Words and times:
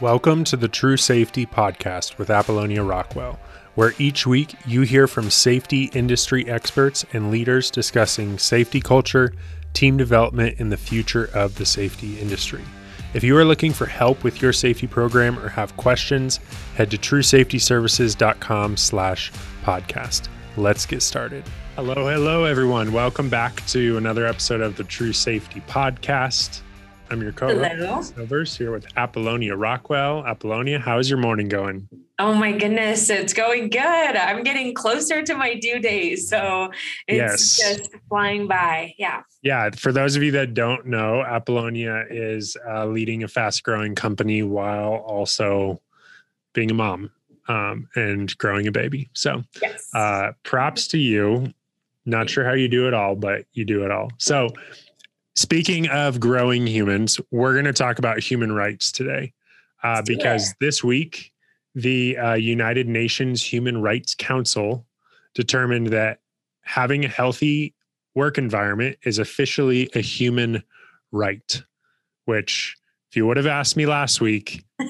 Welcome 0.00 0.44
to 0.44 0.56
the 0.56 0.68
True 0.68 0.96
Safety 0.96 1.44
Podcast 1.44 2.18
with 2.18 2.30
Apollonia 2.30 2.84
Rockwell, 2.84 3.36
where 3.74 3.94
each 3.98 4.28
week 4.28 4.54
you 4.64 4.82
hear 4.82 5.08
from 5.08 5.28
safety 5.28 5.90
industry 5.92 6.48
experts 6.48 7.04
and 7.12 7.32
leaders 7.32 7.68
discussing 7.68 8.38
safety 8.38 8.80
culture, 8.80 9.34
team 9.72 9.96
development, 9.96 10.60
and 10.60 10.70
the 10.70 10.76
future 10.76 11.28
of 11.34 11.56
the 11.56 11.66
safety 11.66 12.16
industry. 12.20 12.62
If 13.12 13.24
you 13.24 13.36
are 13.38 13.44
looking 13.44 13.72
for 13.72 13.86
help 13.86 14.22
with 14.22 14.40
your 14.40 14.52
safety 14.52 14.86
program 14.86 15.36
or 15.36 15.48
have 15.48 15.76
questions, 15.76 16.38
head 16.76 16.92
to 16.92 16.96
truesafetyservices.com 16.96 18.76
slash 18.76 19.32
podcast. 19.64 20.28
Let's 20.56 20.86
get 20.86 21.02
started. 21.02 21.42
Hello, 21.74 22.08
hello, 22.08 22.44
everyone. 22.44 22.92
Welcome 22.92 23.28
back 23.28 23.66
to 23.66 23.96
another 23.96 24.26
episode 24.26 24.60
of 24.60 24.76
the 24.76 24.84
True 24.84 25.12
Safety 25.12 25.60
Podcast. 25.68 26.60
I'm 27.10 27.22
your 27.22 27.32
co-host, 27.32 28.14
Silvers, 28.14 28.54
here 28.56 28.70
with 28.70 28.86
Apollonia 28.96 29.56
Rockwell. 29.56 30.26
Apollonia, 30.26 30.78
how's 30.78 31.08
your 31.08 31.18
morning 31.18 31.48
going? 31.48 31.88
Oh 32.18 32.34
my 32.34 32.52
goodness, 32.52 33.08
it's 33.08 33.32
going 33.32 33.70
good. 33.70 33.80
I'm 33.80 34.42
getting 34.42 34.74
closer 34.74 35.22
to 35.22 35.34
my 35.34 35.54
due 35.54 35.78
date, 35.78 36.16
so 36.16 36.70
it's 37.06 37.58
yes. 37.58 37.78
just 37.78 37.90
flying 38.10 38.46
by. 38.46 38.94
Yeah. 38.98 39.22
Yeah. 39.42 39.70
For 39.70 39.90
those 39.90 40.16
of 40.16 40.22
you 40.22 40.32
that 40.32 40.52
don't 40.52 40.86
know, 40.86 41.22
Apollonia 41.22 42.04
is 42.10 42.58
uh, 42.68 42.84
leading 42.84 43.22
a 43.22 43.28
fast-growing 43.28 43.94
company 43.94 44.42
while 44.42 44.96
also 44.96 45.80
being 46.52 46.70
a 46.70 46.74
mom 46.74 47.10
um, 47.48 47.88
and 47.96 48.36
growing 48.36 48.66
a 48.66 48.72
baby. 48.72 49.08
So, 49.14 49.42
yes. 49.62 49.88
uh, 49.94 50.32
props 50.42 50.88
to 50.88 50.98
you. 50.98 51.54
Not 52.04 52.28
sure 52.28 52.44
how 52.44 52.52
you 52.52 52.68
do 52.68 52.86
it 52.86 52.92
all, 52.92 53.16
but 53.16 53.46
you 53.54 53.64
do 53.64 53.84
it 53.84 53.90
all. 53.90 54.10
So. 54.18 54.50
Speaking 55.38 55.88
of 55.90 56.18
growing 56.18 56.66
humans, 56.66 57.20
we're 57.30 57.52
going 57.52 57.64
to 57.64 57.72
talk 57.72 58.00
about 58.00 58.18
human 58.18 58.50
rights 58.50 58.90
today 58.90 59.34
uh, 59.84 60.02
because 60.04 60.52
this 60.60 60.82
week, 60.82 61.32
the 61.76 62.18
uh, 62.18 62.34
United 62.34 62.88
Nations 62.88 63.40
Human 63.40 63.80
Rights 63.80 64.16
Council 64.16 64.84
determined 65.36 65.90
that 65.90 66.18
having 66.62 67.04
a 67.04 67.08
healthy 67.08 67.72
work 68.16 68.36
environment 68.36 68.98
is 69.04 69.20
officially 69.20 69.88
a 69.94 70.00
human 70.00 70.60
right, 71.12 71.62
which, 72.24 72.76
if 73.08 73.16
you 73.16 73.24
would 73.24 73.36
have 73.36 73.46
asked 73.46 73.76
me 73.76 73.86
last 73.86 74.20
week, 74.20 74.64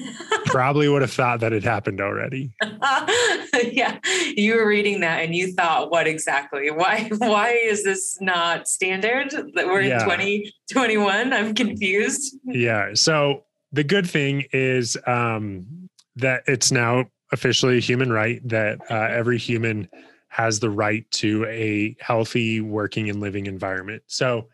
probably 0.49 0.87
would 0.89 1.01
have 1.01 1.11
thought 1.11 1.39
that 1.39 1.53
it 1.53 1.63
happened 1.63 2.01
already. 2.01 2.51
yeah, 3.71 3.99
you 4.35 4.55
were 4.55 4.67
reading 4.67 5.01
that 5.01 5.23
and 5.23 5.35
you 5.35 5.53
thought, 5.53 5.91
what 5.91 6.07
exactly? 6.07 6.69
Why 6.71 7.09
why 7.17 7.51
is 7.51 7.83
this 7.83 8.17
not 8.21 8.67
standard? 8.67 9.31
That 9.55 9.67
we're 9.67 9.81
yeah. 9.81 9.99
in 9.99 10.05
2021? 10.05 11.33
I'm 11.33 11.53
confused. 11.53 12.37
Yeah. 12.45 12.91
So 12.93 13.45
the 13.71 13.83
good 13.83 14.09
thing 14.09 14.45
is 14.51 14.97
um, 15.05 15.89
that 16.15 16.43
it's 16.47 16.71
now 16.71 17.05
officially 17.31 17.77
a 17.77 17.81
human 17.81 18.11
right 18.11 18.41
that 18.47 18.79
uh, 18.89 19.07
every 19.11 19.37
human 19.37 19.87
has 20.29 20.59
the 20.59 20.69
right 20.69 21.09
to 21.11 21.45
a 21.45 21.95
healthy 21.99 22.61
working 22.61 23.09
and 23.09 23.19
living 23.19 23.47
environment. 23.47 24.03
So 24.07 24.47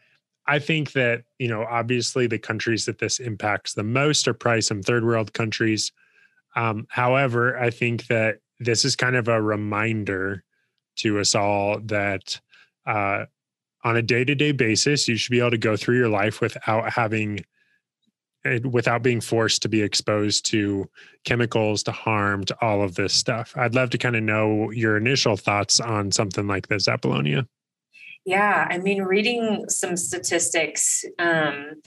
I 0.48 0.60
think 0.60 0.92
that, 0.94 1.24
you 1.40 1.48
know, 1.48 1.64
obviously 1.64 2.28
the 2.28 2.40
countries 2.40 2.86
that 2.86 3.00
this 3.00 3.20
impacts 3.20 3.74
the 3.74 3.84
most 3.84 4.28
are 4.28 4.34
probably 4.34 4.62
some 4.62 4.82
third 4.82 5.04
world 5.04 5.34
countries. 5.34 5.92
Um, 6.56 6.86
however, 6.90 7.58
I 7.58 7.70
think 7.70 8.08
that 8.08 8.40
this 8.60 8.86
is 8.86 8.96
kind 8.96 9.16
of 9.16 9.28
a 9.28 9.42
reminder 9.42 10.44
to 10.98 11.20
us 11.20 11.36
all 11.36 11.80
that 11.86 12.40
uh, 12.86 13.26
on 13.84 13.98
a 13.98 14.02
day 14.02 14.24
to 14.24 14.36
day 14.36 14.52
basis, 14.52 15.08
you 15.08 15.16
should 15.16 15.32
be 15.32 15.40
able 15.40 15.52
to 15.52 15.58
go 15.58 15.76
through 15.76 15.98
your 15.98 16.10
life 16.10 16.42
without 16.42 16.92
having, 16.92 17.40
eh, 18.46 18.59
without 18.64 19.04
being 19.04 19.22
forced 19.22 19.62
to 19.64 19.70
be 19.70 19.82
exposed 19.82 20.46
to 20.48 20.90
chemicals, 21.24 21.84
to 21.84 21.92
harm, 21.92 22.44
to 22.46 22.58
all 22.62 22.82
of 22.82 22.96
this 22.96 23.14
stuff. 23.14 23.54
I'd 23.58 23.76
love 23.76 23.90
to 23.92 23.98
kind 23.98 24.16
of 24.16 24.24
know 24.24 24.72
your 24.72 24.96
initial 24.98 25.38
thoughts 25.38 25.80
on 25.80 26.12
something 26.12 26.48
like 26.48 26.68
this, 26.68 26.88
Apollonia. 26.88 27.48
Yeah, 28.25 28.68
I 28.69 28.80
mean, 28.80 29.03
reading 29.03 29.69
some 29.69 29.96
statistics, 29.96 31.06
um, 31.19 31.81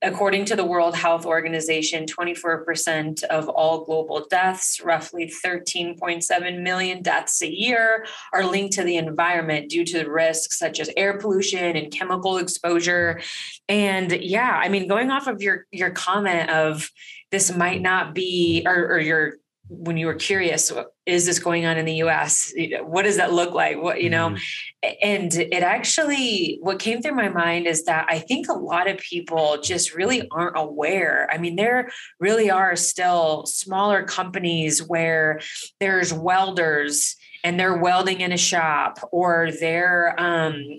according 0.00 0.44
to 0.44 0.56
the 0.56 0.64
World 0.64 0.94
Health 0.94 1.26
Organization, 1.26 2.06
24% 2.06 3.24
of 3.24 3.48
all 3.48 3.84
global 3.84 4.26
deaths, 4.30 4.80
roughly 4.80 5.32
13.7 5.44 6.62
million 6.62 7.02
deaths 7.02 7.42
a 7.42 7.52
year, 7.52 8.06
are 8.32 8.44
linked 8.44 8.74
to 8.74 8.84
the 8.84 8.96
environment 8.96 9.70
due 9.70 9.84
to 9.86 10.04
risks 10.04 10.56
such 10.56 10.78
as 10.78 10.88
air 10.96 11.18
pollution 11.18 11.76
and 11.76 11.92
chemical 11.92 12.38
exposure. 12.38 13.20
And 13.68 14.12
yeah, 14.12 14.60
I 14.62 14.68
mean, 14.68 14.86
going 14.86 15.10
off 15.10 15.26
of 15.26 15.42
your 15.42 15.66
your 15.72 15.90
comment 15.90 16.48
of 16.48 16.88
this 17.32 17.54
might 17.54 17.80
not 17.80 18.14
be, 18.14 18.62
or, 18.66 18.92
or 18.92 18.98
your 19.00 19.38
when 19.68 19.96
you 19.96 20.06
were 20.06 20.14
curious 20.14 20.72
is 21.06 21.24
this 21.24 21.38
going 21.38 21.64
on 21.64 21.78
in 21.78 21.84
the 21.84 21.94
us 21.94 22.52
what 22.82 23.02
does 23.02 23.16
that 23.16 23.32
look 23.32 23.54
like? 23.54 23.80
What 23.80 24.02
you 24.02 24.10
know? 24.10 24.30
Mm-hmm. 24.30 24.92
and 25.02 25.34
it 25.34 25.62
actually 25.62 26.58
what 26.60 26.78
came 26.78 27.00
through 27.00 27.14
my 27.14 27.28
mind 27.28 27.66
is 27.66 27.84
that 27.84 28.06
i 28.08 28.18
think 28.18 28.48
a 28.48 28.52
lot 28.52 28.88
of 28.88 28.98
people 28.98 29.58
just 29.62 29.94
really 29.94 30.28
aren't 30.30 30.58
aware. 30.58 31.28
I 31.32 31.38
mean 31.38 31.56
there 31.56 31.90
really 32.20 32.50
are 32.50 32.76
still 32.76 33.46
smaller 33.46 34.02
companies 34.04 34.82
where 34.82 35.40
there's 35.80 36.12
welders 36.12 37.16
and 37.44 37.58
they're 37.58 37.76
welding 37.76 38.20
in 38.20 38.32
a 38.32 38.36
shop 38.36 38.98
or 39.10 39.50
they're 39.58 40.14
um, 40.18 40.78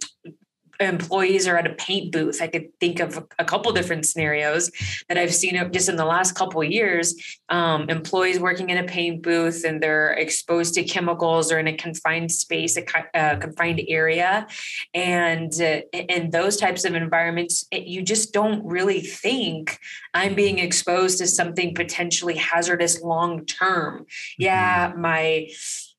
employees 0.83 1.47
are 1.47 1.57
at 1.57 1.67
a 1.67 1.73
paint 1.73 2.11
booth. 2.11 2.41
I 2.41 2.47
could 2.47 2.77
think 2.79 2.99
of 2.99 3.25
a 3.39 3.45
couple 3.45 3.71
different 3.71 4.05
scenarios 4.05 4.71
that 5.09 5.17
I've 5.17 5.33
seen 5.33 5.71
just 5.71 5.89
in 5.89 5.95
the 5.95 6.05
last 6.05 6.33
couple 6.33 6.61
of 6.61 6.71
years. 6.71 7.15
Um, 7.49 7.89
employees 7.89 8.39
working 8.39 8.69
in 8.69 8.77
a 8.77 8.83
paint 8.83 9.21
booth 9.21 9.63
and 9.63 9.81
they're 9.81 10.11
exposed 10.13 10.73
to 10.75 10.83
chemicals 10.83 11.51
or 11.51 11.59
in 11.59 11.67
a 11.67 11.75
confined 11.75 12.31
space, 12.31 12.77
a, 12.77 12.83
a 13.13 13.37
confined 13.37 13.81
area, 13.87 14.47
and 14.93 15.53
uh, 15.61 15.81
in 15.91 16.29
those 16.31 16.57
types 16.57 16.85
of 16.85 16.95
environments, 16.95 17.65
it, 17.71 17.83
you 17.85 18.01
just 18.01 18.33
don't 18.33 18.65
really 18.65 19.01
think 19.01 19.79
I'm 20.13 20.35
being 20.35 20.59
exposed 20.59 21.17
to 21.19 21.27
something 21.27 21.75
potentially 21.75 22.35
hazardous 22.35 23.01
long 23.01 23.45
term. 23.45 24.05
Yeah, 24.37 24.91
mm-hmm. 24.91 25.01
my 25.01 25.47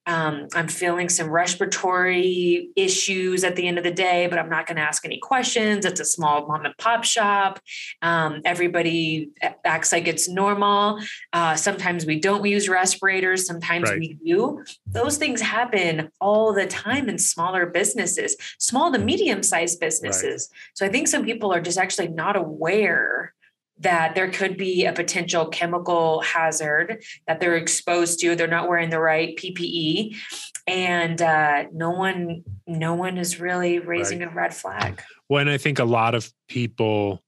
um, 0.06 0.48
I'm 0.54 0.68
feeling 0.68 1.08
some 1.08 1.30
respiratory 1.30 2.70
issues 2.76 3.42
at 3.42 3.56
the 3.56 3.66
end 3.66 3.78
of 3.78 3.84
the 3.84 3.90
day, 3.90 4.26
but 4.26 4.38
I'm 4.38 4.50
not 4.50 4.66
going 4.66 4.76
to 4.76 4.82
ask 4.82 5.04
any 5.04 5.18
questions. 5.18 5.86
It's 5.86 6.00
a 6.00 6.04
small 6.04 6.46
mom 6.46 6.66
and 6.66 6.76
pop 6.76 7.04
shop. 7.04 7.60
Um, 8.02 8.42
everybody 8.44 9.30
acts 9.64 9.92
like 9.92 10.06
it's 10.06 10.28
normal. 10.28 11.00
Uh, 11.32 11.56
sometimes 11.56 12.04
we 12.04 12.20
don't 12.20 12.44
use 12.44 12.68
respirators, 12.68 13.46
sometimes 13.46 13.90
right. 13.90 13.98
we 13.98 14.14
do. 14.24 14.62
Those 14.86 15.16
things 15.16 15.40
happen 15.40 16.10
all 16.20 16.52
the 16.52 16.66
time 16.66 17.08
in 17.08 17.18
smaller 17.18 17.66
businesses, 17.66 18.36
small 18.58 18.92
to 18.92 18.98
medium 18.98 19.42
sized 19.42 19.80
businesses. 19.80 20.50
Right. 20.52 20.60
So 20.74 20.86
I 20.86 20.90
think 20.90 21.08
some 21.08 21.24
people 21.24 21.52
are 21.52 21.60
just 21.60 21.78
actually 21.78 22.08
not 22.08 22.36
aware 22.36 23.34
that 23.84 24.14
there 24.14 24.30
could 24.30 24.56
be 24.56 24.84
a 24.84 24.92
potential 24.92 25.46
chemical 25.46 26.20
hazard 26.20 27.02
that 27.26 27.38
they're 27.40 27.56
exposed 27.56 28.18
to 28.20 28.34
they're 28.34 28.46
not 28.46 28.68
wearing 28.68 28.90
the 28.90 28.98
right 28.98 29.36
ppe 29.36 30.14
and 30.66 31.20
uh, 31.20 31.64
no 31.72 31.90
one 31.90 32.42
no 32.66 32.94
one 32.94 33.18
is 33.18 33.38
really 33.38 33.78
raising 33.78 34.20
right. 34.20 34.32
a 34.32 34.34
red 34.34 34.54
flag. 34.54 35.02
Well 35.28 35.48
i 35.48 35.58
think 35.58 35.78
a 35.78 35.84
lot 35.84 36.14
of 36.14 36.32
people 36.48 37.22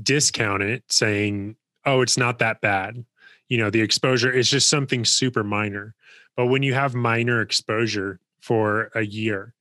discount 0.00 0.62
it 0.62 0.84
saying 0.88 1.56
oh 1.84 2.02
it's 2.02 2.18
not 2.18 2.38
that 2.38 2.60
bad. 2.60 3.04
You 3.48 3.58
know 3.58 3.70
the 3.70 3.80
exposure 3.80 4.30
is 4.30 4.50
just 4.50 4.68
something 4.68 5.04
super 5.04 5.44
minor. 5.44 5.94
But 6.36 6.46
when 6.46 6.62
you 6.62 6.74
have 6.74 6.94
minor 6.94 7.40
exposure 7.40 8.18
for 8.40 8.90
a 8.94 9.02
year 9.02 9.54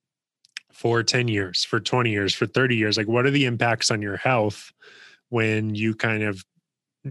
for 0.71 1.03
10 1.03 1.27
years 1.27 1.63
for 1.63 1.79
20 1.79 2.09
years 2.09 2.33
for 2.33 2.47
30 2.47 2.75
years 2.75 2.97
like 2.97 3.07
what 3.07 3.27
are 3.27 3.31
the 3.31 3.45
impacts 3.45 3.91
on 3.91 4.01
your 4.01 4.17
health 4.17 4.73
when 5.33 5.73
you 5.73 5.95
kind 5.95 6.21
of 6.21 6.45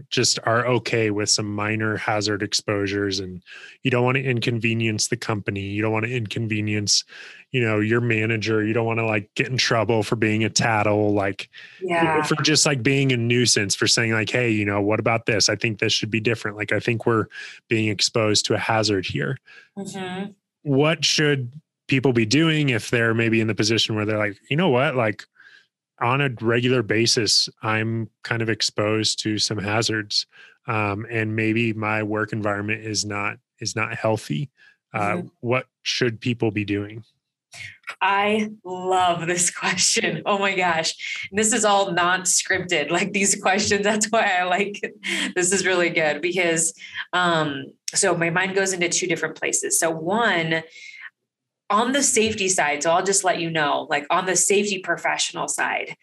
just 0.09 0.39
are 0.45 0.65
okay 0.65 1.11
with 1.11 1.29
some 1.29 1.45
minor 1.45 1.97
hazard 1.97 2.41
exposures 2.41 3.19
and 3.19 3.43
you 3.83 3.91
don't 3.91 4.05
want 4.05 4.15
to 4.15 4.23
inconvenience 4.23 5.09
the 5.09 5.17
company 5.17 5.59
you 5.59 5.81
don't 5.81 5.91
want 5.91 6.05
to 6.05 6.11
inconvenience 6.11 7.03
you 7.51 7.61
know 7.61 7.79
your 7.79 8.01
manager 8.01 8.63
you 8.63 8.73
don't 8.73 8.87
want 8.87 8.97
to 8.97 9.05
like 9.05 9.29
get 9.35 9.49
in 9.49 9.57
trouble 9.57 10.01
for 10.01 10.15
being 10.15 10.43
a 10.43 10.49
tattle 10.49 11.13
like 11.13 11.49
yeah. 11.81 12.23
for 12.23 12.35
just 12.41 12.65
like 12.65 12.81
being 12.81 13.11
a 13.11 13.17
nuisance 13.17 13.75
for 13.75 13.85
saying 13.85 14.13
like 14.13 14.29
hey 14.29 14.49
you 14.49 14.65
know 14.65 14.81
what 14.81 15.01
about 15.01 15.25
this 15.25 15.49
i 15.49 15.55
think 15.55 15.77
this 15.77 15.93
should 15.93 16.09
be 16.09 16.21
different 16.21 16.57
like 16.57 16.71
i 16.71 16.79
think 16.79 17.05
we're 17.05 17.27
being 17.67 17.89
exposed 17.89 18.45
to 18.45 18.55
a 18.55 18.59
hazard 18.59 19.05
here 19.05 19.37
mm-hmm. 19.77 20.31
what 20.63 21.05
should 21.05 21.51
people 21.87 22.13
be 22.13 22.25
doing 22.25 22.69
if 22.69 22.89
they're 22.89 23.13
maybe 23.13 23.41
in 23.41 23.47
the 23.47 23.53
position 23.53 23.95
where 23.95 24.05
they're 24.05 24.17
like 24.17 24.37
you 24.49 24.57
know 24.57 24.69
what 24.69 24.95
like 24.95 25.25
on 26.03 26.21
a 26.21 26.29
regular 26.41 26.83
basis, 26.83 27.49
I'm 27.61 28.09
kind 28.23 28.41
of 28.41 28.49
exposed 28.49 29.19
to 29.23 29.37
some 29.37 29.57
hazards, 29.57 30.25
um, 30.67 31.05
and 31.09 31.35
maybe 31.35 31.73
my 31.73 32.03
work 32.03 32.33
environment 32.33 32.85
is 32.85 33.05
not 33.05 33.37
is 33.59 33.75
not 33.75 33.95
healthy. 33.95 34.49
Uh, 34.93 34.99
mm-hmm. 34.99 35.27
What 35.39 35.65
should 35.81 36.19
people 36.19 36.51
be 36.51 36.65
doing? 36.65 37.03
I 38.01 38.49
love 38.63 39.27
this 39.27 39.49
question. 39.51 40.21
Oh 40.25 40.37
my 40.37 40.55
gosh. 40.55 41.29
This 41.31 41.53
is 41.53 41.65
all 41.65 41.91
not 41.91 42.21
scripted. 42.21 42.89
Like 42.89 43.13
these 43.13 43.39
questions, 43.41 43.83
that's 43.83 44.07
why 44.07 44.37
I 44.39 44.43
like 44.43 44.79
it. 44.83 45.33
this 45.35 45.51
is 45.51 45.65
really 45.65 45.89
good 45.89 46.21
because 46.21 46.73
um 47.13 47.65
so 47.93 48.15
my 48.15 48.31
mind 48.31 48.55
goes 48.55 48.73
into 48.73 48.89
two 48.89 49.07
different 49.07 49.35
places. 49.35 49.79
So 49.79 49.91
one 49.91 50.63
on 51.73 51.91
the 51.91 52.03
safety 52.03 52.47
side, 52.47 52.83
so 52.83 52.91
I'll 52.91 53.03
just 53.03 53.23
let 53.23 53.39
you 53.39 53.49
know, 53.49 53.87
like 53.89 54.05
on 54.11 54.27
the 54.27 54.35
safety 54.35 54.77
professional 54.77 55.47
side, 55.47 55.97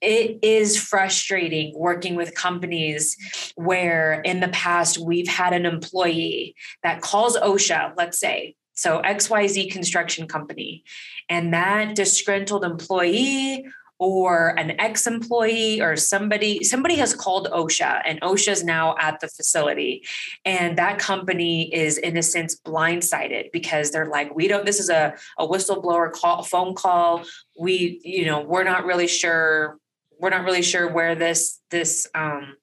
it 0.00 0.38
is 0.42 0.80
frustrating 0.80 1.74
working 1.76 2.14
with 2.14 2.34
companies 2.34 3.16
where 3.54 4.22
in 4.22 4.40
the 4.40 4.48
past 4.48 4.96
we've 4.96 5.28
had 5.28 5.52
an 5.52 5.66
employee 5.66 6.54
that 6.82 7.02
calls 7.02 7.36
OSHA, 7.36 7.92
let's 7.98 8.18
say, 8.18 8.54
so 8.72 9.02
XYZ 9.02 9.70
construction 9.70 10.26
company, 10.26 10.84
and 11.28 11.52
that 11.52 11.94
disgruntled 11.94 12.64
employee 12.64 13.66
or 13.98 14.58
an 14.58 14.80
ex-employee 14.80 15.80
or 15.80 15.96
somebody 15.96 16.62
somebody 16.62 16.94
has 16.96 17.14
called 17.14 17.48
OSHA 17.52 18.02
and 18.04 18.20
OSHA 18.20 18.52
is 18.52 18.64
now 18.64 18.94
at 18.98 19.18
the 19.20 19.28
facility. 19.28 20.04
And 20.44 20.78
that 20.78 20.98
company 20.98 21.74
is 21.74 21.98
in 21.98 22.16
a 22.16 22.22
sense 22.22 22.58
blindsided 22.64 23.50
because 23.52 23.90
they're 23.90 24.06
like 24.06 24.34
we 24.34 24.46
don't 24.48 24.64
this 24.64 24.78
is 24.78 24.88
a, 24.88 25.14
a 25.38 25.46
whistleblower 25.46 26.12
call 26.12 26.42
phone 26.42 26.74
call. 26.74 27.24
We 27.58 28.00
you 28.04 28.26
know 28.26 28.40
we're 28.40 28.64
not 28.64 28.84
really 28.84 29.08
sure 29.08 29.78
we're 30.20 30.30
not 30.30 30.44
really 30.44 30.62
sure 30.62 30.90
where 30.90 31.14
this 31.14 31.60
this 31.70 32.06
um 32.14 32.56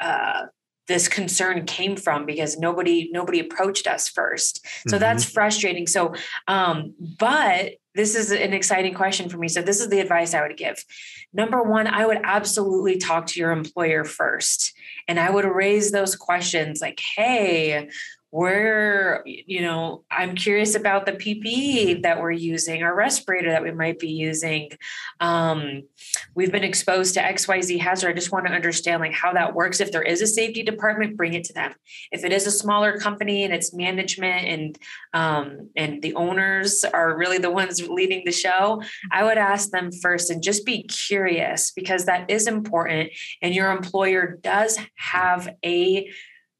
uh 0.00 0.46
this 0.86 1.08
concern 1.08 1.64
came 1.64 1.96
from 1.96 2.26
because 2.26 2.58
nobody 2.58 3.08
nobody 3.10 3.40
approached 3.40 3.86
us 3.86 4.08
first. 4.08 4.66
So 4.88 4.96
mm-hmm. 4.96 5.00
that's 5.00 5.24
frustrating. 5.24 5.86
So 5.86 6.14
um 6.46 6.94
but 7.18 7.72
this 7.94 8.14
is 8.14 8.30
an 8.30 8.52
exciting 8.52 8.94
question 8.94 9.28
for 9.28 9.38
me. 9.38 9.48
So 9.48 9.62
this 9.62 9.80
is 9.80 9.88
the 9.88 10.00
advice 10.00 10.34
i 10.34 10.42
would 10.42 10.56
give. 10.56 10.84
Number 11.32 11.62
one 11.62 11.86
i 11.86 12.06
would 12.06 12.20
absolutely 12.22 12.98
talk 12.98 13.26
to 13.28 13.40
your 13.40 13.52
employer 13.52 14.04
first. 14.04 14.74
And 15.08 15.18
i 15.18 15.30
would 15.30 15.44
raise 15.44 15.92
those 15.92 16.16
questions 16.16 16.80
like 16.80 17.00
hey 17.16 17.88
we're 18.34 19.22
you 19.24 19.62
know 19.62 20.02
i'm 20.10 20.34
curious 20.34 20.74
about 20.74 21.06
the 21.06 21.12
ppe 21.12 22.02
that 22.02 22.20
we're 22.20 22.32
using 22.32 22.82
our 22.82 22.92
respirator 22.92 23.52
that 23.52 23.62
we 23.62 23.70
might 23.70 24.00
be 24.00 24.08
using. 24.08 24.70
Um, 25.20 25.82
we've 26.34 26.50
been 26.50 26.64
exposed 26.64 27.14
to 27.14 27.20
xyz 27.20 27.78
hazard. 27.78 28.10
I 28.10 28.12
just 28.12 28.32
want 28.32 28.48
to 28.48 28.52
understand 28.52 29.00
like 29.00 29.12
how 29.12 29.32
that 29.34 29.54
works. 29.54 29.80
If 29.80 29.92
there 29.92 30.02
is 30.02 30.20
a 30.20 30.26
safety 30.26 30.64
department 30.64 31.16
bring 31.16 31.34
it 31.34 31.44
to 31.44 31.52
them. 31.52 31.74
If 32.10 32.24
it 32.24 32.32
is 32.32 32.48
a 32.48 32.50
smaller 32.50 32.98
company 32.98 33.44
and 33.44 33.54
it's 33.54 33.72
management 33.72 34.46
and 34.46 34.78
um, 35.12 35.70
and 35.76 36.02
the 36.02 36.14
owners 36.14 36.84
are 36.84 37.16
really 37.16 37.38
the 37.38 37.52
ones 37.52 37.88
leading 37.88 38.22
the 38.24 38.32
show 38.32 38.82
i 39.12 39.22
would 39.22 39.38
ask 39.38 39.70
them 39.70 39.90
first 40.02 40.30
and 40.30 40.42
just 40.42 40.66
be 40.66 40.82
curious 40.82 41.70
because 41.70 42.06
that 42.06 42.28
is 42.28 42.48
important 42.48 43.10
and 43.42 43.54
your 43.54 43.70
employer 43.70 44.38
does 44.42 44.78
have 44.96 45.48
a 45.64 46.10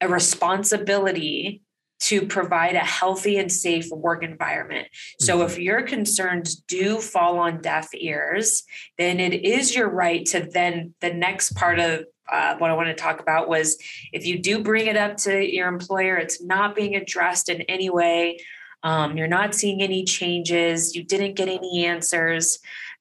a 0.01 0.09
responsibility 0.09 1.63
to 2.01 2.27
provide 2.27 2.75
a 2.75 2.81
healthy 2.81 3.39
and 3.39 3.51
safe 3.51 3.89
work 3.91 4.23
environment. 4.23 4.89
So 5.21 5.39
mm-hmm. 5.39 5.51
if 5.51 5.59
your 5.59 5.83
concerns 5.83 6.57
do 6.57 7.01
fall 7.01 7.39
on 7.39 7.63
deaf 7.63 7.89
ears, 7.95 8.65
then 8.99 9.21
it 9.21 9.45
is 9.45 9.75
your 9.75 9.89
right 9.89 10.25
to 10.27 10.49
then 10.53 10.95
the 11.01 11.13
next 11.13 11.55
part 11.55 11.79
of 11.79 12.05
uh, 12.31 12.57
what 12.57 12.71
I 12.71 12.75
want 12.75 12.89
to 12.89 12.95
talk 12.95 13.21
about 13.21 13.49
was 13.49 13.77
if 14.13 14.27
you 14.27 14.39
do 14.39 14.63
bring 14.63 14.87
it 14.87 14.97
up 14.97 15.17
to 15.19 15.45
your 15.45 15.69
employer, 15.69 16.17
it's 16.17 16.43
not 16.43 16.75
being 16.75 16.97
addressed 16.97 17.49
in 17.49 17.63
any 17.63 17.91
way. 17.91 18.39
Um, 18.83 19.17
you're 19.17 19.27
not 19.27 19.55
seeing 19.55 19.83
any 19.83 20.05
changes, 20.05 20.95
you 20.95 21.05
didn't 21.05 21.35
get 21.35 21.49
any 21.49 21.87
answers, 21.87 22.59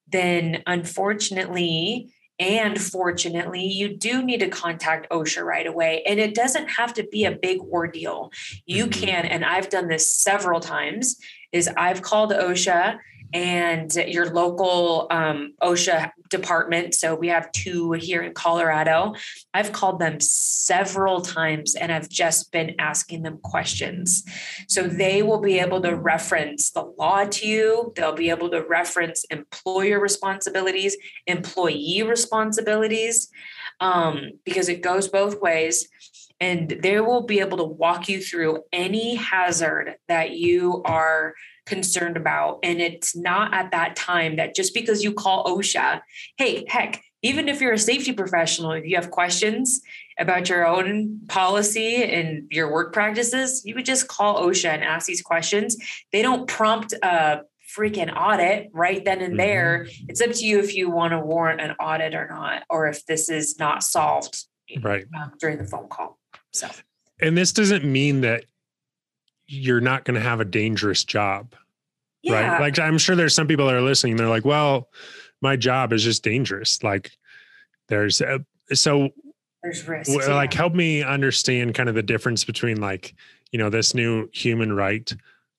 then 0.08 0.64
unfortunately, 0.66 2.13
and 2.40 2.82
fortunately, 2.82 3.64
you 3.64 3.96
do 3.96 4.24
need 4.24 4.40
to 4.40 4.50
contact 4.50 5.10
OSHA 5.12 5.44
right 5.44 5.68
away. 5.68 6.04
And 6.06 6.20
it 6.20 6.34
doesn't 6.34 6.68
have 6.68 6.94
to 6.96 7.04
be 7.04 7.26
a 7.26 7.32
big 7.32 7.60
ordeal. 7.62 8.32
You 8.66 8.88
mm-hmm. 8.88 9.04
can, 9.04 9.26
and 9.26 9.46
I've 9.46 9.70
done 9.70 9.88
this 9.88 10.16
several 10.16 10.60
times, 10.60 11.18
is 11.52 11.70
I've 11.78 12.02
called 12.02 12.32
OSHA 12.32 12.98
and 13.34 13.94
your 13.96 14.30
local 14.30 15.08
um, 15.10 15.54
OSHA 15.62 16.12
department. 16.30 16.94
So 16.94 17.16
we 17.16 17.28
have 17.30 17.52
two 17.52 17.94
here 17.94 18.22
in 18.22 18.34
Colorado. 18.34 19.14
I've 19.54 19.72
called 19.72 20.00
them 20.00 20.20
several 20.20 21.22
times 21.22 21.76
and 21.76 21.92
I've 21.92 22.10
just 22.10 22.52
been 22.52 22.76
asking 22.80 23.24
them 23.24 23.40
questions. 23.44 24.24
So 24.68 24.84
they 24.84 25.24
will 25.24 25.42
be 25.42 25.60
able 25.60 25.82
to 25.82 25.96
reference 25.96 26.72
the 26.72 26.84
law 26.98 27.26
to 27.26 27.48
you, 27.48 27.92
they'll 27.96 28.14
be 28.14 28.30
able 28.30 28.50
to 28.52 28.62
reference 28.62 29.26
employer 29.26 30.00
responsibilities, 30.00 30.96
employee 31.28 32.04
responsibilities, 32.04 33.30
um, 33.80 34.32
because 34.46 34.70
it 34.70 34.82
goes 34.82 35.08
both 35.08 35.42
ways 35.42 35.88
and 36.40 36.70
they 36.82 37.00
will 37.00 37.24
be 37.24 37.40
able 37.40 37.58
to 37.58 37.64
walk 37.64 38.10
you 38.10 38.22
through 38.22 38.64
any 38.72 39.16
hazard 39.16 39.96
that 40.08 40.32
you 40.32 40.82
are 40.86 41.34
concerned 41.66 42.18
about. 42.18 42.60
And 42.64 42.82
it's 42.82 43.16
not 43.16 43.54
at 43.54 43.72
that 43.72 43.96
time 43.96 44.36
that 44.38 44.56
just 44.56 44.74
because 44.74 45.04
you 45.04 45.14
call 45.14 45.46
OSHA, 45.46 46.02
hey, 46.38 46.66
heck, 46.68 47.02
even 47.22 47.48
if 47.48 47.62
you're 47.62 47.74
a 47.74 47.78
safety 47.78 48.14
professional, 48.14 48.72
if 48.72 48.86
you 48.86 48.96
have 48.96 49.12
questions 49.12 49.82
about 50.20 50.50
your 50.50 50.68
own 50.68 51.22
policy 51.28 52.04
and 52.04 52.52
your 52.52 52.72
work 52.72 52.94
practices, 52.94 53.64
you 53.66 53.76
would 53.76 53.86
just 53.86 54.08
call 54.08 54.42
OSHA 54.42 54.70
and 54.70 54.84
ask 54.84 55.08
these 55.08 55.22
questions. 55.22 55.78
They 56.12 56.22
don't 56.22 56.48
prompt 56.48 56.94
a 57.02 57.42
freaking 57.76 58.16
audit 58.16 58.70
right 58.74 59.04
then 59.04 59.22
and 59.22 59.30
mm-hmm. 59.30 59.38
there. 59.38 59.88
It's 60.08 60.22
up 60.22 60.32
to 60.32 60.46
you 60.46 60.60
if 60.60 60.76
you 60.76 60.90
want 60.90 61.12
to 61.12 61.20
warrant 61.20 61.62
an 61.62 61.72
audit 61.80 62.14
or 62.14 62.28
not, 62.30 62.64
or 62.70 62.88
if 62.88 63.06
this 63.06 63.30
is 63.30 63.58
not 63.58 63.84
solved 63.84 64.46
right 64.82 65.06
during 65.40 65.58
the 65.58 65.66
phone 65.66 65.88
call. 65.88 66.20
So, 66.52 66.68
and 67.22 67.38
this 67.38 67.52
doesn't 67.52 67.84
mean 67.84 68.22
that 68.22 68.46
you're 69.48 69.82
not 69.82 70.06
going 70.06 70.16
to 70.16 70.22
have 70.22 70.40
a 70.40 70.46
dangerous 70.46 71.04
job. 71.04 71.56
Yeah. 72.22 72.52
Right. 72.52 72.62
Like 72.62 72.80
I'm 72.80 72.98
sure 72.98 73.16
there's 73.16 73.36
some 73.36 73.48
people 73.48 73.66
that 73.68 73.76
are 73.76 73.82
listening. 73.82 74.16
They're 74.16 74.30
like, 74.30 74.46
well, 74.46 74.90
my 75.42 75.56
job 75.56 75.92
is 75.92 76.04
just 76.04 76.24
dangerous. 76.24 76.82
Like 76.84 77.12
there's 77.90 78.22
a, 78.22 78.46
so 78.74 79.10
there's 79.62 79.88
risk. 79.88 80.10
Like 80.28 80.54
help 80.54 80.74
me 80.74 81.04
understand 81.04 81.76
kind 81.76 81.90
of 81.90 81.96
the 81.96 82.04
difference 82.04 82.44
between 82.46 82.80
like, 82.80 83.14
you 83.52 83.60
know, 83.60 83.70
this 83.70 83.94
new 83.94 84.30
human 84.32 84.74
right 84.74 85.12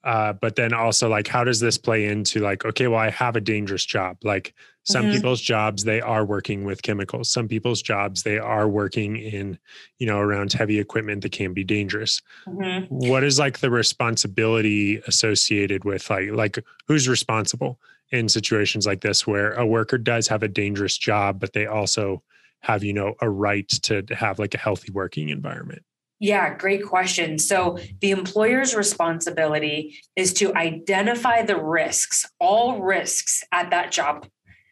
uh, 0.05 0.35
but 0.35 0.55
then 0.55 0.73
also 0.73 1.09
like 1.09 1.27
how 1.27 1.43
does 1.43 1.61
this 1.61 1.79
play 1.79 2.05
into 2.05 2.41
like 2.41 2.65
okay 2.65 2.87
well 2.87 3.01
i 3.01 3.11
have 3.11 3.37
a 3.37 3.41
dangerous 3.41 3.85
job 3.85 4.17
like 4.23 4.55
some 4.85 5.07
mm-hmm. 5.07 5.15
people's 5.15 5.41
jobs 5.41 5.85
they 5.85 6.01
are 6.01 6.25
working 6.25 6.65
with 6.65 6.83
chemicals 6.83 7.31
some 7.31 7.49
people's 7.49 7.83
jobs 7.83 8.23
they 8.23 8.39
are 8.39 8.69
working 8.69 9.17
in 9.17 9.59
you 9.99 10.07
know 10.07 10.19
around 10.19 10.53
heavy 10.53 10.79
equipment 10.79 11.23
that 11.23 11.33
can 11.33 11.53
be 11.53 11.65
dangerous 11.65 12.23
mm-hmm. 12.47 12.85
what 12.89 13.25
is 13.25 13.39
like 13.39 13.59
the 13.59 13.71
responsibility 13.71 15.03
associated 15.07 15.85
with 15.85 16.09
like 16.11 16.31
like 16.31 16.59
who's 16.87 17.09
responsible 17.09 17.79
in 18.13 18.29
situations 18.29 18.87
like 18.87 19.01
this 19.01 19.27
where 19.27 19.53
a 19.55 19.67
worker 19.67 19.99
does 19.99 20.29
have 20.29 20.43
a 20.43 20.49
dangerous 20.49 20.97
job 20.97 21.41
but 21.41 21.53
they 21.53 21.67
also 21.67 22.23
have 22.61 22.85
you 22.85 22.93
know 22.93 23.15
a 23.21 23.29
right 23.29 23.69
to 23.69 24.05
have 24.11 24.39
like 24.39 24.55
a 24.55 24.59
healthy 24.59 24.93
working 24.93 25.31
environment 25.31 25.83
yeah, 26.21 26.55
great 26.57 26.85
question. 26.85 27.39
So, 27.39 27.77
the 28.01 28.13
employer's 28.13 28.75
responsibility 28.75 29.99
is 30.17 30.33
to 30.35 30.55
identify 30.55 31.43
the 31.43 31.61
risks, 31.61 32.25
all 32.39 32.81
risks 32.81 33.43
at 33.53 33.71
that 33.71 33.91
job 33.91 34.27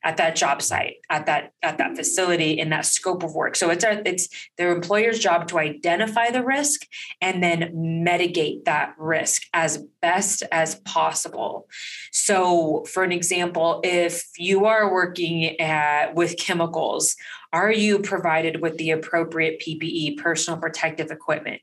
at 0.04 0.16
that 0.16 0.36
job 0.36 0.60
site 0.60 0.96
at 1.10 1.26
that 1.26 1.52
at 1.62 1.78
that 1.78 1.96
facility 1.96 2.58
in 2.58 2.70
that 2.70 2.84
scope 2.84 3.22
of 3.22 3.34
work 3.34 3.56
so 3.56 3.70
it's 3.70 3.84
a, 3.84 4.02
it's 4.08 4.28
their 4.58 4.72
employer's 4.72 5.18
job 5.18 5.48
to 5.48 5.58
identify 5.58 6.30
the 6.30 6.42
risk 6.42 6.82
and 7.20 7.42
then 7.42 7.70
mitigate 8.02 8.64
that 8.64 8.94
risk 8.98 9.42
as 9.52 9.84
best 10.00 10.42
as 10.52 10.76
possible 10.76 11.68
so 12.10 12.84
for 12.92 13.02
an 13.02 13.12
example 13.12 13.80
if 13.84 14.24
you 14.38 14.64
are 14.64 14.92
working 14.92 15.60
at 15.60 16.14
with 16.14 16.36
chemicals 16.38 17.16
are 17.52 17.70
you 17.70 17.98
provided 17.98 18.62
with 18.62 18.78
the 18.78 18.92
appropriate 18.92 19.60
PPE, 19.60 20.16
personal 20.16 20.58
protective 20.58 21.10
equipment? 21.10 21.60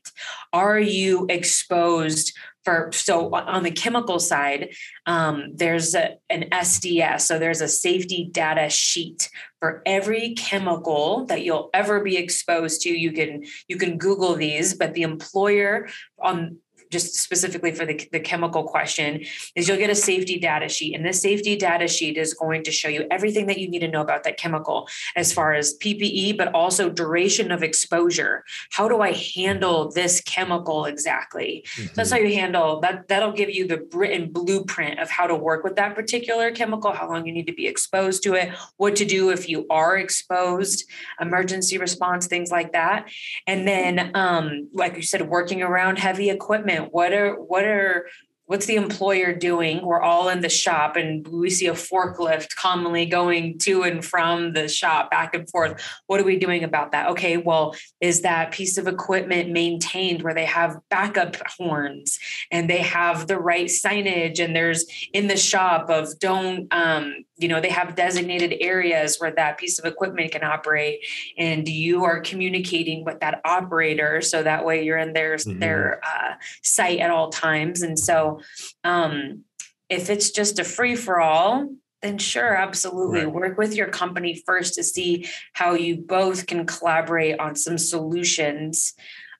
Are 0.52 0.78
you 0.78 1.26
exposed 1.28 2.32
for 2.64 2.90
so 2.92 3.34
on 3.34 3.62
the 3.62 3.70
chemical 3.70 4.18
side 4.18 4.74
um, 5.06 5.52
there's 5.54 5.94
a, 5.94 6.16
an 6.28 6.44
sds 6.52 7.22
so 7.22 7.38
there's 7.38 7.60
a 7.60 7.68
safety 7.68 8.28
data 8.32 8.68
sheet 8.68 9.30
for 9.60 9.82
every 9.84 10.34
chemical 10.34 11.26
that 11.26 11.42
you'll 11.42 11.70
ever 11.74 12.00
be 12.02 12.16
exposed 12.16 12.80
to. 12.80 12.88
You 12.88 13.12
can 13.12 13.44
you 13.68 13.76
can 13.76 13.98
google 13.98 14.34
these 14.34 14.74
but 14.74 14.94
the 14.94 15.02
employer 15.02 15.88
on 16.18 16.56
just 16.90 17.14
specifically 17.14 17.72
for 17.72 17.86
the, 17.86 18.08
the 18.12 18.20
chemical 18.20 18.64
question, 18.64 19.24
is 19.54 19.68
you'll 19.68 19.76
get 19.78 19.90
a 19.90 19.94
safety 19.94 20.38
data 20.38 20.68
sheet. 20.68 20.94
And 20.94 21.04
this 21.04 21.22
safety 21.22 21.56
data 21.56 21.88
sheet 21.88 22.16
is 22.16 22.34
going 22.34 22.64
to 22.64 22.72
show 22.72 22.88
you 22.88 23.06
everything 23.10 23.46
that 23.46 23.58
you 23.58 23.68
need 23.68 23.80
to 23.80 23.88
know 23.88 24.00
about 24.00 24.24
that 24.24 24.36
chemical 24.36 24.88
as 25.16 25.32
far 25.32 25.54
as 25.54 25.76
PPE, 25.78 26.36
but 26.36 26.52
also 26.54 26.90
duration 26.90 27.50
of 27.50 27.62
exposure. 27.62 28.44
How 28.72 28.88
do 28.88 29.00
I 29.00 29.12
handle 29.12 29.90
this 29.90 30.20
chemical 30.20 30.86
exactly? 30.86 31.64
Mm-hmm. 31.74 31.86
So 31.86 31.92
that's 31.94 32.10
how 32.10 32.18
you 32.18 32.34
handle 32.34 32.80
that. 32.80 33.08
That'll 33.08 33.32
give 33.32 33.50
you 33.50 33.66
the 33.66 33.86
written 33.92 34.32
blueprint 34.32 34.98
of 34.98 35.10
how 35.10 35.26
to 35.26 35.34
work 35.34 35.64
with 35.64 35.76
that 35.76 35.94
particular 35.94 36.50
chemical, 36.50 36.92
how 36.92 37.08
long 37.08 37.26
you 37.26 37.32
need 37.32 37.46
to 37.46 37.54
be 37.54 37.66
exposed 37.66 38.22
to 38.24 38.34
it, 38.34 38.52
what 38.76 38.96
to 38.96 39.04
do 39.04 39.30
if 39.30 39.48
you 39.48 39.66
are 39.70 39.96
exposed, 39.96 40.84
emergency 41.20 41.78
response, 41.78 42.26
things 42.26 42.50
like 42.50 42.72
that. 42.72 43.08
And 43.46 43.66
then, 43.66 44.10
um, 44.14 44.68
like 44.72 44.96
you 44.96 45.02
said, 45.02 45.28
working 45.28 45.62
around 45.62 45.98
heavy 45.98 46.30
equipment. 46.30 46.79
What 46.80 47.12
are 47.12 47.34
what 47.34 47.64
are 47.64 48.06
what's 48.50 48.66
the 48.66 48.74
employer 48.74 49.32
doing? 49.32 49.80
We're 49.80 50.02
all 50.02 50.28
in 50.28 50.40
the 50.40 50.48
shop 50.48 50.96
and 50.96 51.24
we 51.28 51.50
see 51.50 51.68
a 51.68 51.72
forklift 51.72 52.56
commonly 52.56 53.06
going 53.06 53.58
to 53.58 53.84
and 53.84 54.04
from 54.04 54.54
the 54.54 54.66
shop 54.66 55.08
back 55.08 55.36
and 55.36 55.48
forth. 55.48 55.80
What 56.08 56.20
are 56.20 56.24
we 56.24 56.36
doing 56.36 56.64
about 56.64 56.90
that? 56.90 57.10
Okay, 57.10 57.36
well, 57.36 57.76
is 58.00 58.22
that 58.22 58.50
piece 58.50 58.76
of 58.76 58.88
equipment 58.88 59.50
maintained 59.50 60.22
where 60.22 60.34
they 60.34 60.46
have 60.46 60.80
backup 60.90 61.36
horns 61.56 62.18
and 62.50 62.68
they 62.68 62.78
have 62.78 63.28
the 63.28 63.38
right 63.38 63.68
signage 63.68 64.44
and 64.44 64.56
there's 64.56 64.84
in 65.12 65.28
the 65.28 65.36
shop 65.36 65.88
of 65.88 66.18
don't 66.18 66.66
um, 66.74 67.24
you 67.40 67.48
know 67.48 67.60
they 67.60 67.70
have 67.70 67.94
designated 67.96 68.56
areas 68.60 69.18
where 69.18 69.32
that 69.32 69.58
piece 69.58 69.78
of 69.78 69.84
equipment 69.84 70.32
can 70.32 70.44
operate. 70.44 71.00
And 71.38 71.66
you 71.68 72.04
are 72.04 72.20
communicating 72.20 73.04
with 73.04 73.20
that 73.20 73.40
operator 73.44 74.20
so 74.20 74.42
that 74.42 74.64
way 74.64 74.84
you're 74.84 74.98
in 74.98 75.12
their 75.12 75.36
mm-hmm. 75.36 75.58
their 75.58 76.00
uh, 76.04 76.34
site 76.62 77.00
at 77.00 77.10
all 77.10 77.30
times. 77.30 77.82
And 77.82 77.98
so 77.98 78.40
um, 78.84 79.44
if 79.88 80.10
it's 80.10 80.30
just 80.30 80.58
a 80.58 80.64
free 80.64 80.96
for 80.96 81.20
all 81.20 81.68
then 82.02 82.18
sure 82.18 82.54
absolutely. 82.54 83.24
Right. 83.24 83.32
work 83.32 83.58
with 83.58 83.74
your 83.74 83.88
company 83.88 84.42
first 84.46 84.74
to 84.74 84.84
see 84.84 85.26
how 85.52 85.74
you 85.74 85.98
both 85.98 86.46
can 86.46 86.66
collaborate 86.66 87.38
on 87.38 87.56
some 87.56 87.76
solutions. 87.78 88.94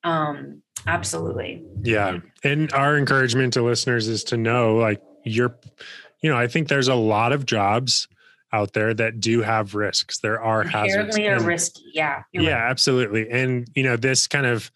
Um, 0.04 0.62
absolutely. 0.86 1.64
Yeah. 1.82 2.18
And 2.44 2.72
our 2.72 2.98
encouragement 2.98 3.54
to 3.54 3.62
listeners 3.62 4.08
is 4.08 4.24
to 4.24 4.36
know 4.36 4.76
like 4.76 5.02
you're 5.24 5.56
you 6.22 6.30
know, 6.30 6.36
I 6.36 6.46
think 6.46 6.68
there's 6.68 6.88
a 6.88 6.94
lot 6.94 7.32
of 7.32 7.46
jobs 7.46 8.08
out 8.52 8.72
there 8.72 8.92
that 8.94 9.20
do 9.20 9.42
have 9.42 9.74
risks. 9.74 10.18
There 10.18 10.40
are 10.40 10.62
hazards. 10.62 11.18
Are 11.18 11.40
risky. 11.40 11.82
Yeah. 11.94 12.22
Yeah, 12.32 12.52
right. 12.52 12.70
absolutely. 12.70 13.30
And 13.30 13.68
you 13.74 13.82
know, 13.82 13.96
this 13.96 14.26
kind 14.26 14.46
of 14.46 14.70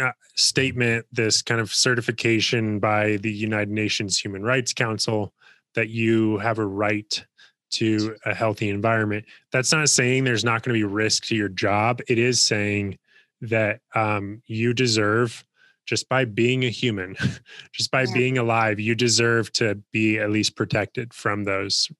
uh, 0.00 0.10
statement, 0.34 1.06
this 1.12 1.42
kind 1.42 1.60
of 1.60 1.72
certification 1.72 2.78
by 2.78 3.18
the 3.18 3.32
United 3.32 3.70
Nations 3.70 4.18
Human 4.18 4.42
Rights 4.42 4.72
Council 4.72 5.32
that 5.74 5.88
you 5.88 6.38
have 6.38 6.58
a 6.58 6.66
right 6.66 7.24
to 7.72 8.16
a 8.26 8.34
healthy 8.34 8.68
environment. 8.68 9.24
That's 9.50 9.72
not 9.72 9.88
saying 9.88 10.24
there's 10.24 10.44
not 10.44 10.62
going 10.62 10.74
to 10.74 10.78
be 10.78 10.84
risk 10.84 11.24
to 11.26 11.36
your 11.36 11.48
job. 11.48 12.00
It 12.08 12.18
is 12.18 12.40
saying 12.40 12.98
that 13.40 13.80
um, 13.94 14.42
you 14.46 14.74
deserve 14.74 15.44
just 15.86 16.08
by 16.08 16.24
being 16.24 16.64
a 16.64 16.70
human, 16.70 17.16
just 17.72 17.90
by 17.90 18.02
yeah. 18.02 18.14
being 18.14 18.38
alive, 18.38 18.78
you 18.78 18.94
deserve 18.94 19.52
to 19.52 19.76
be 19.92 20.18
at 20.18 20.30
least 20.30 20.56
protected 20.56 21.12
from 21.12 21.44
those, 21.44 21.90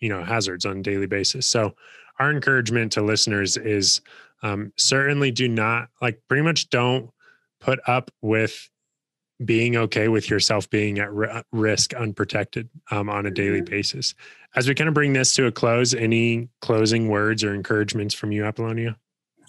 you 0.00 0.08
know, 0.08 0.24
hazards 0.24 0.64
on 0.64 0.78
a 0.78 0.82
daily 0.82 1.06
basis. 1.06 1.46
So, 1.46 1.74
our 2.18 2.32
encouragement 2.32 2.92
to 2.92 3.02
listeners 3.02 3.56
is 3.56 4.00
um, 4.42 4.72
certainly 4.76 5.30
do 5.30 5.48
not 5.48 5.88
like 6.02 6.20
pretty 6.28 6.42
much 6.42 6.68
don't 6.68 7.10
put 7.60 7.78
up 7.86 8.10
with 8.22 8.68
being 9.44 9.76
okay 9.76 10.08
with 10.08 10.28
yourself 10.28 10.68
being 10.68 10.98
at 10.98 11.10
risk 11.52 11.94
unprotected 11.94 12.68
um, 12.90 13.08
on 13.08 13.26
a 13.26 13.30
daily 13.30 13.60
mm-hmm. 13.60 13.70
basis. 13.70 14.14
As 14.56 14.66
we 14.66 14.74
kind 14.74 14.88
of 14.88 14.94
bring 14.94 15.12
this 15.12 15.34
to 15.34 15.46
a 15.46 15.52
close, 15.52 15.94
any 15.94 16.48
closing 16.60 17.08
words 17.08 17.44
or 17.44 17.54
encouragements 17.54 18.14
from 18.14 18.32
you, 18.32 18.44
Apollonia? 18.44 18.96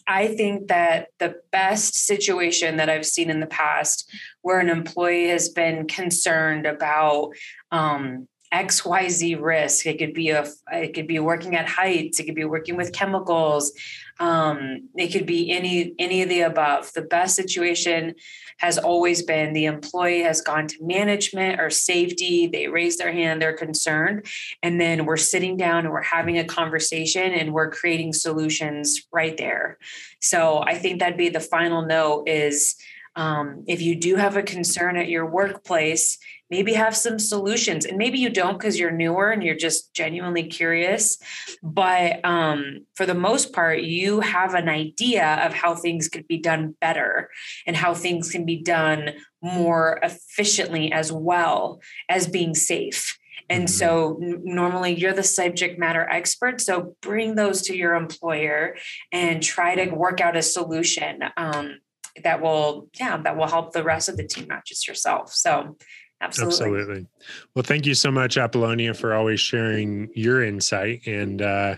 I 0.10 0.28
think 0.28 0.70
that 0.70 1.10
the 1.20 1.36
best 1.52 1.94
situation 1.94 2.78
that 2.78 2.90
I've 2.90 3.06
seen 3.06 3.30
in 3.30 3.40
the 3.40 3.46
past 3.46 4.12
where 4.42 4.60
an 4.60 4.68
employee 4.68 5.28
has 5.28 5.50
been 5.50 5.88
concerned 5.88 6.66
about 6.66 7.34
um, 7.72 8.28
XYZ 8.54 9.42
risk. 9.42 9.86
It 9.86 10.00
could 10.00 10.14
be 10.14 10.30
a 10.30 10.46
it 10.72 10.94
could 10.94 11.08
be 11.08 11.20
working 11.20 11.56
at 11.56 11.68
heights, 11.68 12.20
it 12.20 12.26
could 12.26 12.36
be 12.36 12.46
working 12.46 12.76
with 12.76 12.94
chemicals, 12.94 13.72
um, 14.20 14.90
it 14.96 15.10
could 15.10 15.28
be 15.28 15.52
any 15.52 15.94
any 16.00 16.24
of 16.24 16.30
the 16.30 16.42
above. 16.42 16.92
The 16.94 17.04
best 17.04 17.36
situation 17.36 18.16
has 18.58 18.78
always 18.78 19.22
been 19.22 19.54
the 19.54 19.66
employee 19.66 20.22
has 20.22 20.42
gone 20.42 20.68
to 20.68 20.76
management 20.82 21.62
or 21.62 21.70
safety, 21.70 22.48
they 22.48 22.68
raise 22.68 22.98
their 22.98 23.12
hand, 23.12 23.42
they're 23.42 23.56
concerned, 23.56 24.26
and 24.64 24.82
then 24.82 25.06
we're 25.06 25.18
sitting 25.18 25.56
down 25.56 25.86
and 25.86 25.92
we're 25.92 26.02
having 26.02 26.38
a 26.40 26.44
conversation 26.44 27.32
and 27.34 27.54
we're 27.54 27.70
creating 27.70 28.14
solutions 28.14 29.08
right 29.14 29.38
there. 29.38 29.78
So 30.22 30.64
I 30.66 30.76
think 30.76 31.00
that'd 31.00 31.18
be 31.18 31.30
the 31.30 31.40
final 31.40 31.86
note 31.86 32.28
is 32.28 32.76
um, 33.16 33.64
if 33.68 33.82
you 33.82 33.96
do 33.96 34.16
have 34.16 34.38
a 34.38 34.44
concern 34.44 34.98
at 34.98 35.10
your 35.10 35.26
workplace 35.26 36.18
maybe 36.50 36.74
have 36.74 36.96
some 36.96 37.20
solutions 37.20 37.86
and 37.86 37.98
maybe 37.98 38.18
you 38.18 38.30
don't 38.30 38.58
because 38.58 38.80
you're 38.80 38.92
newer 38.92 39.30
and 39.30 39.44
you're 39.44 39.56
just 39.56 39.94
genuinely 39.94 40.44
curious 40.44 41.18
but 41.62 42.24
um, 42.26 42.86
for 42.96 43.06
the 43.06 43.14
most 43.14 43.54
part 43.54 43.82
you 43.82 44.20
have 44.22 44.54
an 44.54 44.70
idea 44.70 45.36
of 45.46 45.54
how 45.54 45.76
things 45.76 46.08
could 46.08 46.28
be 46.28 46.38
done 46.38 46.76
better 46.82 47.30
and 47.66 47.76
how 47.76 47.94
things 47.94 48.32
can 48.32 48.46
be 48.46 48.62
done 48.62 49.12
more 49.42 50.00
efficiently 50.04 50.92
as 50.92 51.12
well 51.12 51.80
as 52.10 52.28
being 52.28 52.56
safe 52.56 53.20
and 53.50 53.64
mm-hmm. 53.64 53.74
so 53.74 54.18
normally 54.20 54.94
you're 54.94 55.14
the 55.14 55.24
subject 55.24 55.80
matter 55.80 56.08
expert. 56.10 56.62
So 56.62 56.96
bring 57.02 57.36
those 57.36 57.64
to 57.64 57.76
your 57.76 57.96
employer 57.96 58.76
and 59.12 59.42
try 59.42 59.76
to 59.76 59.92
work 59.92 60.22
out 60.22 60.38
a 60.38 60.42
solution 60.42 61.24
um, 61.36 61.80
that 62.24 62.42
will, 62.42 62.90
yeah, 63.00 63.18
that 63.18 63.38
will 63.38 63.48
help 63.48 63.74
the 63.74 63.84
rest 63.84 64.10
of 64.10 64.18
the 64.18 64.28
team, 64.28 64.48
not 64.48 64.66
just 64.66 64.88
yourself. 64.88 65.34
So 65.34 65.78
Absolutely. 66.22 66.80
Absolutely. 66.80 67.08
Well, 67.56 67.64
thank 67.64 67.86
you 67.86 67.94
so 67.94 68.12
much, 68.12 68.38
Apollonia, 68.38 68.94
for 68.94 69.14
always 69.14 69.40
sharing 69.40 70.10
your 70.14 70.44
insight. 70.44 71.08
And 71.08 71.42
uh, 71.42 71.76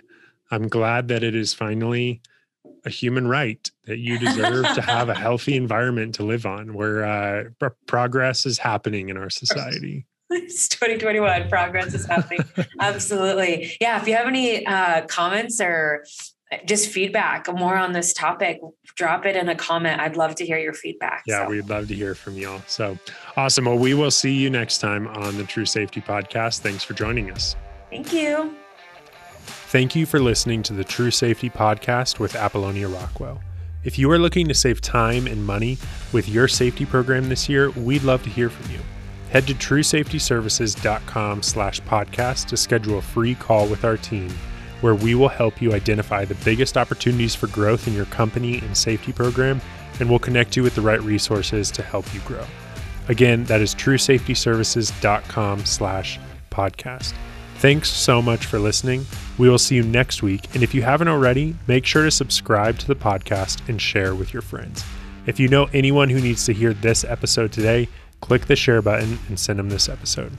I'm 0.50 0.68
glad 0.68 1.08
that 1.10 1.24
it 1.24 1.36
is 1.36 1.54
finally 1.54 2.22
a 2.86 2.90
human 2.90 3.28
right 3.28 3.70
that 3.86 4.00
you 4.00 4.18
deserve 4.18 4.66
to 4.74 4.82
have 4.82 5.10
a 5.10 5.14
healthy 5.14 5.56
environment 5.56 6.16
to 6.16 6.24
live 6.24 6.46
on 6.46 6.74
where 6.74 7.06
uh, 7.06 7.70
progress 7.86 8.46
is 8.46 8.58
happening 8.58 9.10
in 9.10 9.18
our 9.18 9.30
society. 9.30 10.06
It's 10.34 10.70
2021. 10.70 11.50
Progress 11.50 11.94
is 11.94 12.06
happening. 12.06 12.40
Absolutely. 12.80 13.76
Yeah. 13.82 14.00
If 14.00 14.08
you 14.08 14.16
have 14.16 14.28
any 14.28 14.66
uh, 14.66 15.06
comments 15.08 15.60
or 15.60 16.06
just 16.66 16.90
feedback 16.90 17.48
more 17.54 17.76
on 17.76 17.94
this 17.94 18.14
topic, 18.14 18.60
drop 18.96 19.26
it 19.26 19.36
in 19.36 19.50
a 19.50 19.56
comment. 19.56 20.02
I'd 20.02 20.18
love 20.18 20.36
to 20.36 20.46
hear 20.46 20.58
your 20.58 20.74
feedback. 20.74 21.24
Yeah, 21.26 21.46
so. 21.46 21.50
we'd 21.50 21.70
love 21.70 21.88
to 21.88 21.96
hear 21.96 22.14
from 22.16 22.36
y'all. 22.36 22.62
So 22.68 22.98
awesome. 23.38 23.66
Well, 23.66 23.78
we 23.78 23.94
will 23.94 24.12
see 24.12 24.34
you 24.34 24.50
next 24.50 24.80
time 24.80 25.08
on 25.08 25.38
the 25.38 25.44
True 25.44 25.66
Safety 25.66 26.02
Podcast. 26.02 26.60
Thanks 26.60 26.84
for 26.84 26.94
joining 26.94 27.32
us. 27.32 27.56
Thank 27.90 28.14
you. 28.14 28.56
Thank 29.46 29.96
you 29.96 30.06
for 30.06 30.20
listening 30.20 30.64
to 30.64 30.74
the 30.74 30.84
True 30.84 31.12
Safety 31.12 31.50
Podcast 31.50 32.20
with 32.20 32.36
Apollonia 32.36 32.90
Rockwell. 32.90 33.42
If 33.84 33.98
you 33.98 34.12
are 34.12 34.20
looking 34.20 34.48
to 34.48 34.54
save 34.54 34.82
time 34.82 35.26
and 35.28 35.46
money 35.46 35.78
with 36.12 36.30
your 36.30 36.48
safety 36.48 36.86
program 36.86 37.30
this 37.30 37.50
year, 37.50 37.72
we'd 37.72 38.04
love 38.04 38.22
to 38.24 38.30
hear 38.30 38.50
from 38.50 38.72
you. 38.72 38.80
Head 39.32 39.48
to 39.48 39.54
truesafetyservices.com 39.54 41.42
slash 41.42 41.82
podcast 41.82 42.48
to 42.48 42.58
schedule 42.58 42.98
a 42.98 43.02
free 43.02 43.34
call 43.34 43.68
with 43.68 43.86
our 43.86 43.98
team 43.98 44.30
where 44.82 44.96
we 44.96 45.16
will 45.16 45.30
help 45.30 45.62
you 45.62 45.74
identify 45.74 46.26
the 46.26 46.36
biggest 46.44 46.78
opportunities 46.78 47.34
for 47.34 47.48
growth 47.48 47.88
in 47.88 47.94
your 47.94 48.06
company 48.06 48.60
and 48.60 48.76
safety 48.76 49.14
program, 49.14 49.62
and 50.00 50.10
we'll 50.10 50.20
connect 50.20 50.58
you 50.58 50.64
with 50.64 50.76
the 50.76 50.82
right 50.82 51.02
resources 51.02 51.72
to 51.72 51.82
help 51.82 52.12
you 52.14 52.20
grow. 52.22 52.46
Again, 53.08 53.44
that 53.46 53.62
is 53.62 53.74
truesafetyservices.com 53.76 55.66
slash 55.66 56.20
podcast. 56.52 57.14
Thanks 57.58 57.90
so 57.90 58.22
much 58.22 58.48
for 58.48 58.58
listening. 58.58 59.06
We 59.38 59.48
will 59.48 59.60
see 59.60 59.76
you 59.76 59.84
next 59.84 60.24
week. 60.24 60.54
And 60.56 60.64
if 60.64 60.74
you 60.74 60.82
haven't 60.82 61.08
already, 61.08 61.56
make 61.68 61.86
sure 61.86 62.04
to 62.04 62.12
subscribe 62.12 62.80
to 62.80 62.88
the 62.88 62.96
podcast 62.96 63.68
and 63.70 63.80
share 63.80 64.16
with 64.16 64.34
your 64.34 64.42
friends. 64.42 64.84
If 65.28 65.40
you 65.40 65.48
know 65.48 65.70
anyone 65.74 66.10
who 66.10 66.20
needs 66.20 66.46
to 66.46 66.54
hear 66.54 66.74
this 66.74 67.04
episode 67.04 67.52
today, 67.52 67.88
click 68.22 68.48
the 68.48 68.56
share 68.56 68.82
button 68.82 69.20
and 69.28 69.40
send 69.40 69.60
them 69.60 69.70
this 69.70 69.90
episode. 69.90 70.32